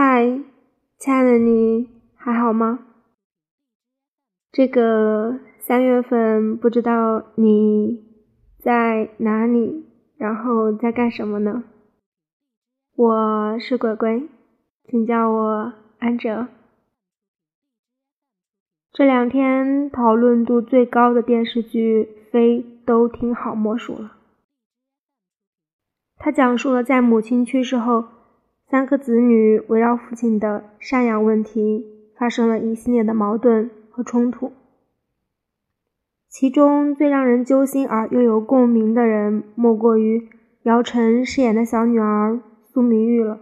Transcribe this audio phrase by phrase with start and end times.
[0.00, 0.44] 嗨，
[0.96, 2.86] 亲爱的你还好吗？
[4.52, 8.06] 这个三月份不知道你
[8.60, 11.64] 在哪里，然后在干什么呢？
[12.94, 14.28] 我是鬼鬼，
[14.84, 16.46] 请叫我安哲。
[18.92, 24.12] 这两天讨论度最高的电视剧非都听好莫属了。
[26.18, 28.04] 它讲述了在母亲去世后。
[28.70, 34.52] 三个子女围绕父亲的赡养问题发生了一系列的矛盾和冲突，
[36.28, 40.28] 其中最让人揪心而又有共鸣的人，莫过于
[40.64, 43.40] 姚晨饰演的小女儿苏明玉了。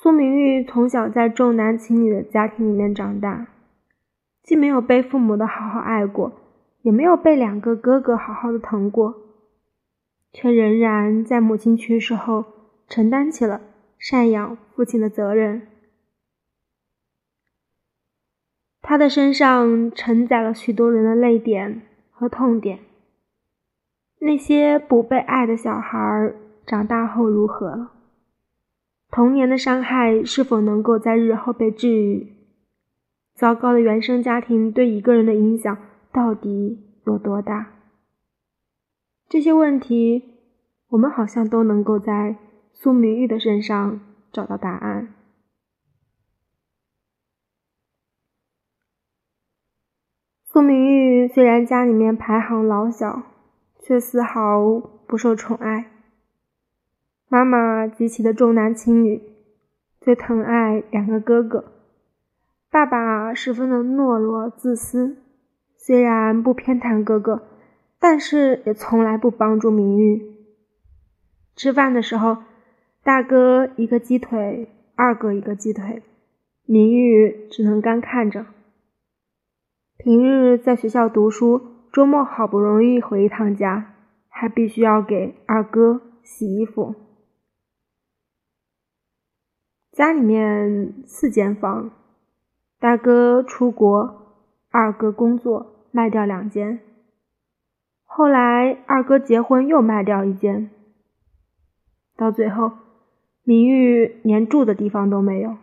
[0.00, 3.48] 苏明玉从小在重男轻女的家庭里面长大，
[4.44, 6.30] 既没有被父母的好好爱过，
[6.82, 9.31] 也没有被两个哥哥好好的疼过。
[10.32, 12.44] 却仍然在母亲去世后
[12.88, 13.60] 承担起了
[14.00, 15.68] 赡养父亲的责任。
[18.80, 22.80] 他的身上承载了许多人的泪点和痛点。
[24.18, 26.32] 那些不被爱的小孩
[26.66, 27.88] 长大后如何？
[29.10, 32.28] 童年的伤害是否能够在日后被治愈？
[33.34, 35.76] 糟糕的原生家庭对一个人的影响
[36.12, 37.81] 到底有多大？
[39.32, 40.24] 这些问题，
[40.88, 42.36] 我们好像都能够在
[42.70, 43.98] 苏明玉的身上
[44.30, 45.14] 找到答案。
[50.44, 53.22] 苏明玉虽然家里面排行老小，
[53.80, 55.90] 却丝毫不受宠爱。
[57.30, 59.22] 妈妈极其的重男轻女，
[59.98, 61.72] 最疼爱两个哥哥。
[62.68, 65.16] 爸爸十分的懦弱自私，
[65.78, 67.48] 虽然不偏袒哥哥。
[68.02, 70.34] 但是也从来不帮助明玉。
[71.54, 72.38] 吃饭的时候，
[73.04, 76.02] 大哥一个鸡腿，二哥一个鸡腿，
[76.66, 78.46] 明玉只能干看着。
[79.98, 81.62] 平日在学校读书，
[81.92, 83.94] 周末好不容易回一趟家，
[84.28, 86.96] 还必须要给二哥洗衣服。
[89.92, 91.92] 家里面四间房，
[92.80, 94.34] 大哥出国，
[94.70, 96.80] 二哥工作，卖掉两间。
[98.14, 100.70] 后来二哥结婚又卖掉一间，
[102.14, 102.72] 到最后
[103.42, 105.56] 明玉连住的地方都没有。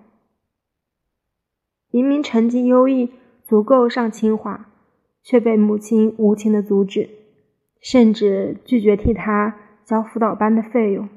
[1.92, 4.68] 明明成绩优异，足够上清华，
[5.22, 7.08] 却被母亲无情的阻止，
[7.80, 9.56] 甚至拒绝替他
[9.86, 11.08] 交辅导班的费用。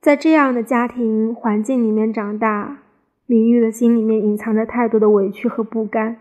[0.00, 2.83] 在这样的家庭环境里面长大。
[3.26, 6.20] 明玉的心里面隐藏着太多的委屈和不甘。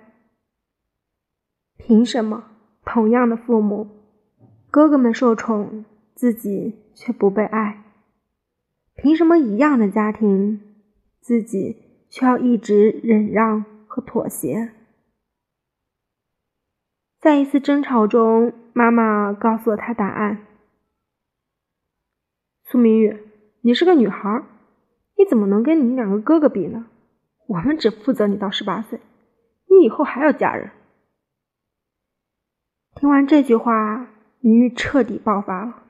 [1.78, 2.46] 凭什么
[2.86, 3.90] 同样的父母，
[4.72, 5.84] 哥哥们受宠，
[6.16, 7.84] 自己却不被爱？
[8.96, 10.62] 凭什么一样的家庭，
[11.20, 14.72] 自己却要一直忍让和妥协？
[17.20, 20.46] 在一次争吵中，妈妈告诉了他答案
[22.64, 23.18] ：“苏明玉，
[23.62, 24.44] 你是个女孩，
[25.18, 26.86] 你怎么能跟你两个哥哥比呢？”
[27.48, 29.00] 我们只负责你到十八岁，
[29.70, 30.72] 你以后还要嫁人。
[32.96, 34.08] 听完这句话，
[34.40, 35.84] 明玉彻底爆发了。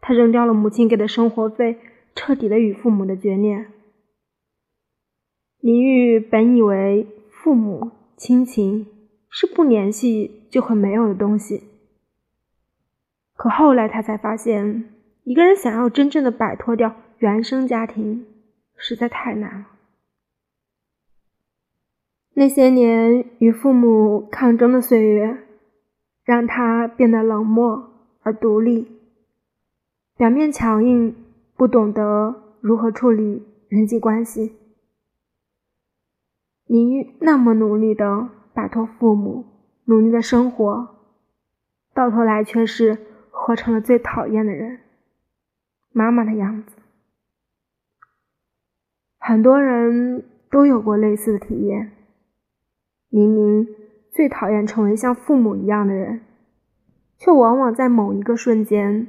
[0.00, 1.78] 他扔掉了母亲给的生活费，
[2.14, 3.66] 彻底的与父母的决裂。
[5.60, 8.86] 明玉本以为父母亲情
[9.30, 11.62] 是不联系就会没有的东西，
[13.34, 14.92] 可后来他才发现，
[15.24, 18.26] 一个人想要真正的摆脱掉原生家庭，
[18.76, 19.66] 实在太难了。
[22.36, 25.38] 那些年与父母抗争的岁月，
[26.24, 28.88] 让他变得冷漠而独立，
[30.16, 31.14] 表面强硬，
[31.56, 34.56] 不懂得如何处理人际关系。
[36.66, 39.44] 你那么努力的摆脱父母，
[39.84, 40.96] 努力的生活，
[41.94, 42.98] 到头来却是
[43.30, 44.80] 活成了最讨厌的人——
[45.92, 46.74] 妈妈的样子。
[49.18, 51.92] 很多人都有过类似的体验。
[53.14, 53.68] 明明
[54.10, 56.22] 最讨厌成为像父母一样的人，
[57.16, 59.06] 却往往在某一个瞬间，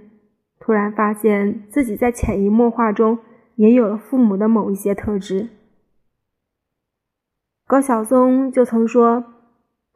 [0.60, 3.18] 突然发现自己在潜移默化中
[3.56, 5.50] 也有了父母的某一些特质。
[7.66, 9.26] 高晓松就曾说，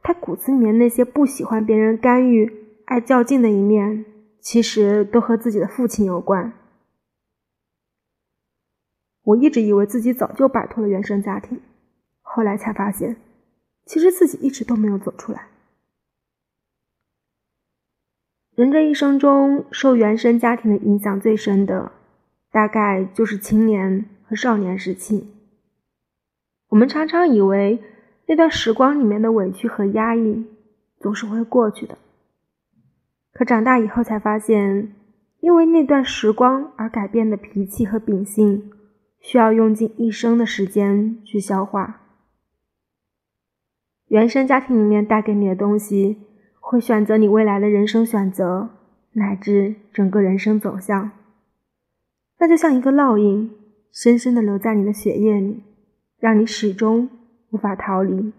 [0.02, 2.52] 他骨子里面那些不喜欢别人干预、
[2.86, 4.04] 爱较劲的一面，
[4.40, 6.52] 其实都和自己的父亲有关。
[9.22, 11.60] 我一直以为自己早就摆脱了原生家庭，
[12.22, 13.14] 后来才发现。
[13.90, 15.48] 其实自己一直都没有走出来。
[18.54, 21.90] 人这一生中受原生家庭的影响最深的，
[22.52, 25.34] 大概就是青年和少年时期。
[26.68, 27.82] 我们常常以为
[28.26, 30.46] 那段时光里面的委屈和压抑
[31.00, 31.98] 总是会过去的，
[33.32, 34.94] 可长大以后才发现，
[35.40, 38.70] 因为那段时光而改变的脾气和秉性，
[39.18, 41.96] 需要用尽一生的时间去消化。
[44.10, 46.18] 原生家庭里面带给你的东西，
[46.60, 48.68] 会选择你未来的人生选择，
[49.14, 51.10] 乃至整个人生走向。
[52.38, 53.50] 那就像一个烙印，
[53.90, 55.62] 深深的留在你的血液里。
[56.20, 57.08] 让你始终
[57.48, 58.34] 无法逃离。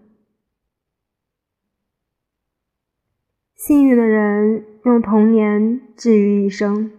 [3.55, 6.91] 幸运的人用童年治愈一生，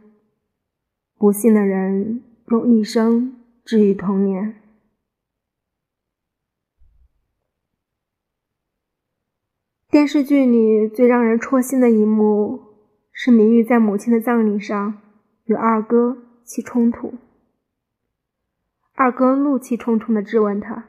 [1.17, 4.57] 不幸的人用一生治愈童年。
[9.93, 12.61] 电视剧里最让人戳心的一幕
[13.13, 15.03] 是明玉在母亲的葬礼上
[15.45, 17.13] 与二哥起冲突。
[18.95, 20.87] 二哥怒气冲冲地质问他：“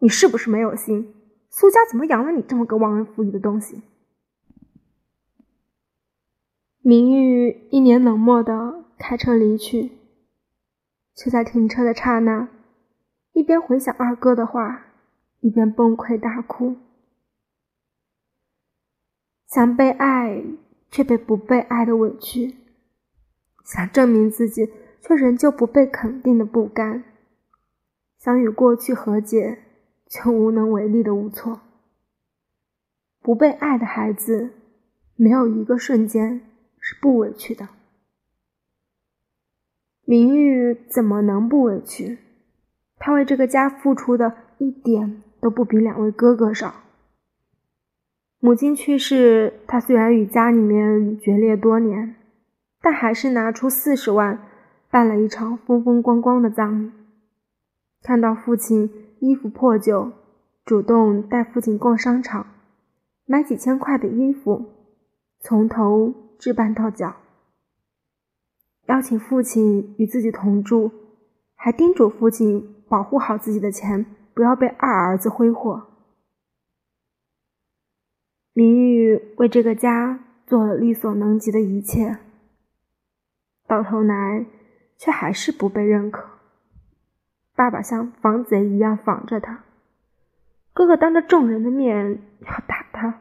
[0.00, 1.14] 你是不是没有心？
[1.48, 3.80] 苏家怎么养了你这么个忘恩负义的东西？”
[6.84, 9.92] 明玉一脸冷漠地开车离去，
[11.14, 12.50] 却在停车的刹那，
[13.32, 14.82] 一边回想二哥的话，
[15.40, 16.76] 一边崩溃大哭。
[19.50, 20.42] 想被爱
[20.90, 22.56] 却被不被爱的委屈，
[23.64, 24.70] 想证明自己。
[25.02, 27.02] 却仍旧不被肯定的不甘，
[28.18, 29.58] 想与过去和解，
[30.06, 31.62] 却无能为力的无措。
[33.22, 34.50] 不被爱的孩子，
[35.16, 36.42] 没有一个瞬间
[36.78, 37.70] 是不委屈的。
[40.04, 42.18] 明玉怎么能不委屈？
[42.98, 46.74] 他为这个家付出的一点都不比两位哥哥少。
[48.40, 52.16] 母亲去世，他虽然与家里面决裂多年，
[52.80, 54.46] 但还是拿出四十万。
[54.92, 56.90] 办了一场风风光光的葬礼，
[58.02, 58.90] 看到父亲
[59.20, 60.10] 衣服破旧，
[60.64, 62.44] 主动带父亲逛商场，
[63.24, 64.66] 买几千块的衣服，
[65.38, 67.14] 从头置办到脚，
[68.86, 70.90] 邀请父亲与自己同住，
[71.54, 74.04] 还叮嘱父亲保护好自己的钱，
[74.34, 75.89] 不要被二儿子挥霍。
[78.52, 82.18] 明玉为这个家做了力所能及的一切，
[83.66, 84.46] 到头来。
[85.02, 86.28] 却还是不被认可。
[87.56, 89.64] 爸爸像防贼一样防着他，
[90.74, 93.18] 哥哥当着众人的面要打他，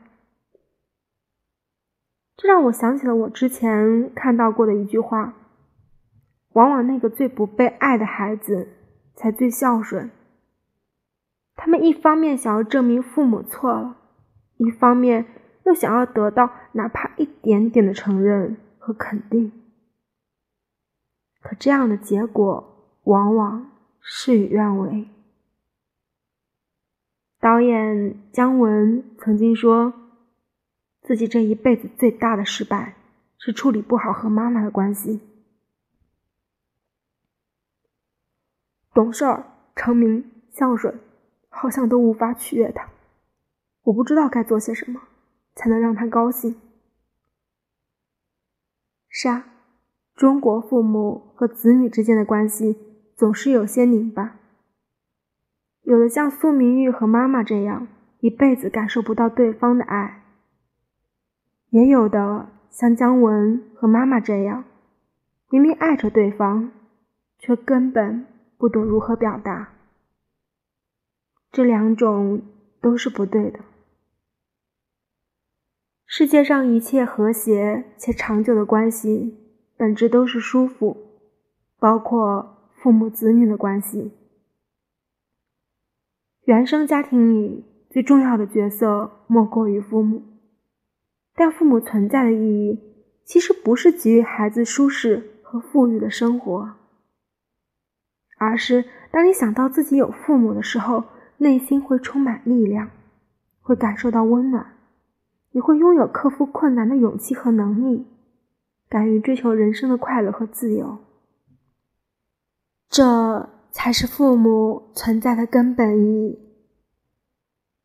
[2.36, 5.36] 这让我想起了我之前看到过的一句话：
[6.52, 8.68] 往往那个最不被爱的孩子
[9.16, 10.12] 才最孝顺。
[11.56, 13.96] 他们一方面想要证明父母错了，
[14.60, 15.26] 一方面
[15.66, 19.54] 又想要得到哪怕一点点的承认和肯定。
[21.42, 23.72] 可这样的结果往往
[24.02, 25.08] 事与愿违。
[27.40, 29.94] 导演姜文曾经说，
[31.02, 32.96] 自己这一辈子最大的失败
[33.38, 35.22] 是处理不好和妈妈的关系。
[38.94, 39.26] 懂事、
[39.74, 41.00] 成名、孝顺，
[41.48, 42.90] 好像都无法取悦他。
[43.90, 45.02] 我不知道该做些什么，
[45.56, 46.56] 才能让他高兴。
[49.08, 49.46] 是啊。
[50.16, 52.78] 中国父母和子女之间的关系
[53.16, 54.38] 总是有些拧巴，
[55.84, 57.88] 有的像苏明玉和妈妈这样，
[58.20, 60.24] 一辈子感受不到对方的爱；
[61.70, 64.66] 也有的像姜文和妈妈这样，
[65.50, 66.74] 明明爱着对方，
[67.38, 68.28] 却根本
[68.58, 69.70] 不懂如何表达。
[71.50, 72.42] 这两种
[72.82, 73.62] 都是不对的。
[76.20, 79.38] 世界上一切和谐且长久的关系。
[79.78, 80.98] 本质都是舒服，
[81.80, 84.12] 包括父母子女的关系。
[86.44, 90.22] 原生家庭里最重要的角色莫过于父母，
[91.36, 92.82] 但父母存在的意义
[93.24, 96.74] 其实不是给予孩子舒适和富裕的生活，
[98.38, 101.06] 而是当你想到自己有父母的时候，
[101.38, 102.92] 内心会充满力量，
[103.62, 104.74] 会感受到温暖，
[105.52, 108.06] 你会拥有克服困难的勇气和能力。
[108.90, 110.98] 敢于追求人生的快乐和自由，
[112.90, 116.40] 这才是父母存在的根本意义。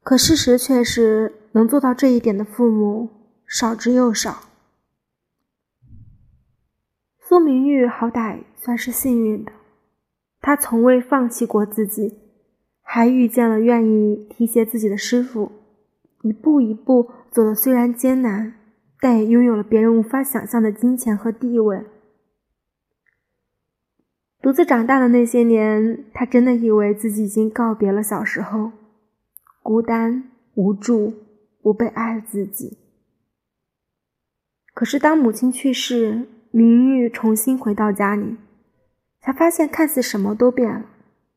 [0.03, 3.11] 可事实却是，能做到这一点的父母
[3.47, 4.45] 少之又少。
[7.21, 9.53] 苏明玉好歹算是幸运的，
[10.41, 12.19] 他从未放弃过自己，
[12.81, 15.53] 还遇见了愿意提携自己的师傅，
[16.25, 18.55] 一步一步走的虽然艰难，
[18.99, 21.85] 但也拥有了别人无法想象的金钱和地位。
[24.41, 28.73] 独自长大的那些年，他真的以为自己已经告别了小时候
[29.63, 31.13] 孤单、无助、
[31.63, 32.79] 不被爱的自己。
[34.73, 38.39] 可是，当母亲去世，明玉重新回到家里，
[39.21, 40.87] 才发现看似什么都变了，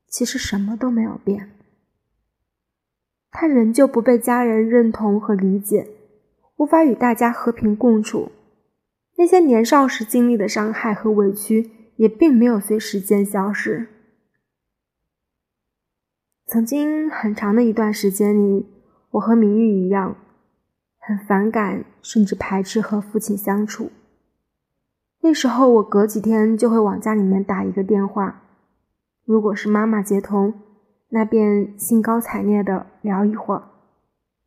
[0.08, 1.52] 其实什么都没有变。
[3.40, 5.88] 他仍旧不被家人认同和理解。
[6.56, 8.32] 无法与大家和平共处，
[9.16, 13.90] 那些年少时经历的伤害和委屈也并没有随时间消失。
[16.48, 18.66] 曾经很长的一段时间里，
[19.12, 20.16] 我和明玉一样，
[20.98, 23.92] 很反感甚至排斥和父亲相处。
[25.22, 28.42] 那时候我隔几天就会往家里面打一个电话，
[29.26, 30.56] 如果是妈妈接通，
[31.10, 33.62] 那便兴高采烈的聊一会儿；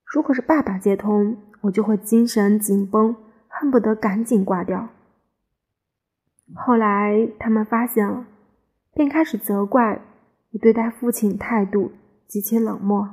[0.05, 3.17] 如果是爸爸接通，我就会精神紧绷，
[3.49, 4.89] 恨不得赶紧挂掉。
[6.55, 8.27] 后来他们发现了，
[8.93, 10.03] 便开始责怪
[10.53, 11.93] 我对待父亲态度
[12.27, 13.09] 极其冷漠。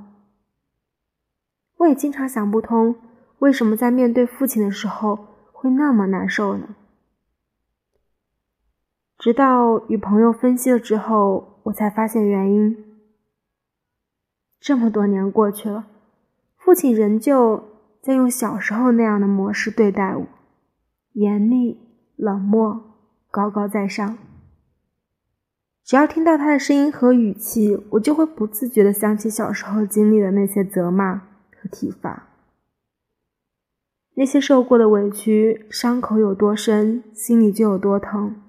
[1.78, 2.96] 我也经常想不通，
[3.40, 6.76] 为什么在面对父亲的时候会那么难受呢？
[9.18, 12.87] 直到与朋友分析了之后，我才发现原因。
[14.60, 15.88] 这么多年过去了，
[16.58, 17.64] 父亲仍旧。
[18.00, 20.26] 在用小时候那样的模式对待我，
[21.12, 21.78] 严厉、
[22.16, 22.82] 冷漠、
[23.30, 24.18] 高高在上。
[25.84, 32.30] 只要听到他的声音和语气，我就会不自觉地想起小时候经历的那些责骂和体罚。
[34.14, 38.42] 那些受过的委屈，伤口有多深，心里就有多疼，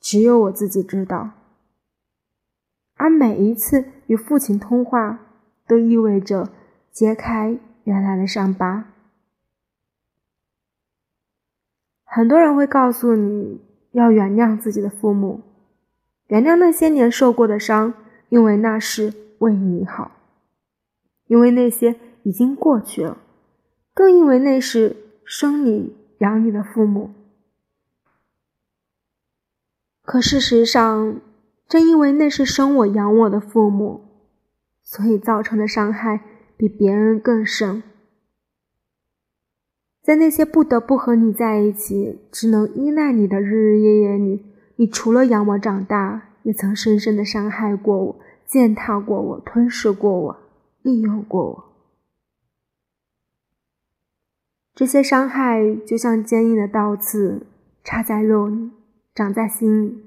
[0.00, 1.32] 只有我自己知道。
[2.94, 5.20] 而每一次与父亲通话，
[5.72, 6.50] 都意味着
[6.90, 8.92] 揭开原来的伤疤。
[12.04, 13.58] 很多人会告诉你
[13.92, 15.40] 要原谅自己的父母，
[16.26, 17.94] 原谅那些年受过的伤，
[18.28, 20.12] 因为那是为你好，
[21.26, 23.16] 因为那些已经过去了，
[23.94, 27.14] 更因为那是生你养你的父母。
[30.02, 31.18] 可事实上，
[31.66, 34.11] 正因为那是生我养我的父母，
[34.92, 36.20] 所以造成的伤害
[36.54, 37.82] 比别人更深。
[40.02, 44.44] 在那些不得不和你在一起、只能依赖你的日日夜夜里，
[44.76, 50.36] 你除了养我长大，也曾深深的伤害过我、践踏过我、吞噬过我、
[50.82, 51.64] 利用过我。
[54.74, 57.46] 这些伤害就像坚硬的刀刺，
[57.82, 58.70] 插在肉里，
[59.14, 60.04] 长在心里。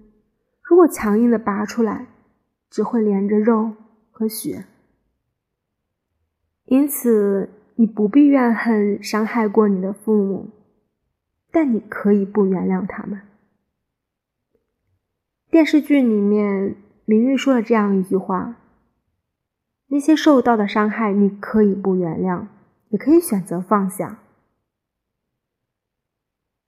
[0.61, 2.05] 如果强硬的拔出来，
[2.69, 3.73] 只会连着肉
[4.11, 4.65] 和血。
[6.65, 7.49] 因此。
[7.77, 10.49] 你不必怨恨伤害过你的父母，
[11.51, 13.19] 但你可以不原谅他们。
[15.51, 18.55] 电视剧里面，明玉说了这样一句话
[19.91, 22.45] ：“那些受到的伤害，你可以不原谅，
[22.87, 24.19] 也可以选择放下。”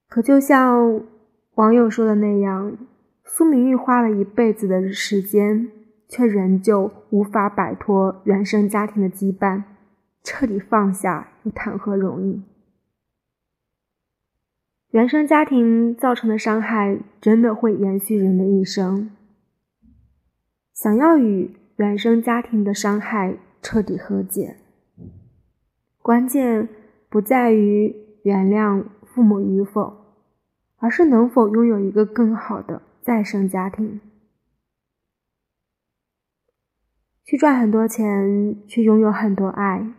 [0.10, 1.02] 可就像
[1.56, 2.78] 网友说的那样，
[3.24, 5.72] 苏明玉花了一辈子的时间，
[6.10, 9.64] 却仍旧无法摆脱原生家庭的羁绊。
[10.28, 12.44] 彻底放下又谈何容易？
[14.90, 19.10] 原生家庭造成的伤害真的会延续人的一生。
[20.74, 24.58] 想要与原生家庭的伤害彻底和解，
[26.02, 26.68] 关键
[27.08, 29.96] 不在于原谅父母与否，
[30.76, 34.02] 而是能否拥有一个更好的再生家庭，
[37.24, 39.94] 去赚很多钱，去拥有很多爱。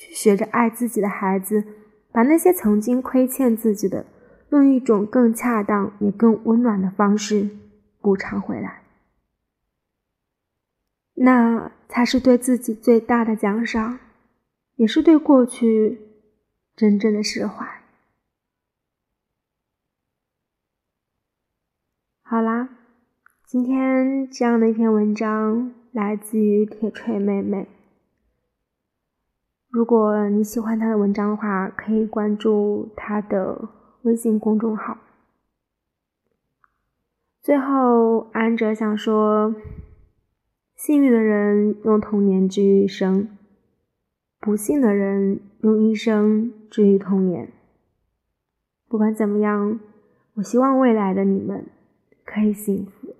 [0.00, 1.62] 去学着爱自己的孩子，
[2.10, 4.06] 把那些曾经亏欠自己的，
[4.48, 7.50] 用一种更恰当也更温暖的方式
[8.00, 8.82] 补偿回来，
[11.12, 13.98] 那才是对自己最大的奖赏，
[14.76, 16.00] 也是对过去
[16.74, 17.82] 真正的释怀。
[22.22, 22.70] 好啦，
[23.44, 27.68] 今天这样的一篇文章来自于铁锤妹妹。
[29.70, 33.68] 如果你喜欢他的文章的话，可以关注他的
[34.02, 34.98] 微信公众号。
[37.40, 39.54] 最后，安哲想说：
[40.74, 43.28] 幸运的人用童年治愈一生，
[44.40, 47.52] 不幸的人用一生治愈童年。
[48.88, 49.78] 不管怎么样，
[50.34, 51.66] 我希望未来的你们
[52.24, 53.14] 可以幸福。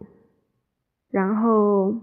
[1.10, 1.94] 然后，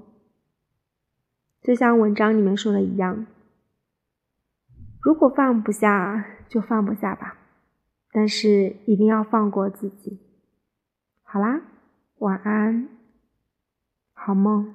[1.61, 3.25] 就像文章里面说的一样。
[5.01, 7.37] 如果放不下，就放不下吧。
[8.11, 10.19] 但是一定要放过自己。
[11.23, 11.61] 好啦，
[12.19, 12.89] 晚安，
[14.13, 14.73] 好梦。